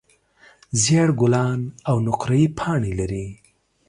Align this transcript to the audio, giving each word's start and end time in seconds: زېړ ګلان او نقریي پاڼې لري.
زېړ 0.81 1.07
ګلان 1.19 1.59
او 1.89 1.95
نقریي 2.07 2.47
پاڼې 2.57 2.91
لري. 2.99 3.27